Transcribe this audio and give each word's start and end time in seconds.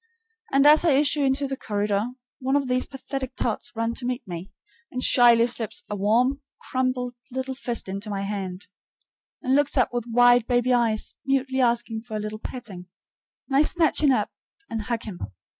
And 0.51 0.65
as 0.65 0.83
I 0.83 0.93
issue 0.93 1.21
into 1.21 1.47
the 1.47 1.55
corridor, 1.55 2.07
one 2.39 2.55
of 2.55 2.67
these 2.67 2.87
pathetic 2.87 3.35
tots 3.35 3.75
runs 3.75 3.99
to 3.99 4.05
meet 4.07 4.27
me, 4.27 4.49
and 4.89 5.03
shyly 5.03 5.45
slips 5.45 5.83
a 5.91 5.95
warm, 5.95 6.41
crumpled 6.59 7.13
little 7.29 7.53
fist 7.53 7.87
into 7.87 8.09
my 8.09 8.21
hand, 8.23 8.65
and 9.43 9.53
looks 9.53 9.77
up 9.77 9.89
with 9.93 10.07
wide 10.07 10.47
baby 10.47 10.73
eyes, 10.73 11.13
mutely 11.23 11.61
asking 11.61 12.01
for 12.01 12.15
a 12.17 12.19
little 12.19 12.39
petting, 12.39 12.87
and 13.47 13.55
I 13.57 13.61
snatch 13.61 14.01
him 14.01 14.11
up 14.11 14.31
and 14.71 14.81
hug 14.81 15.03
him. 15.03 15.19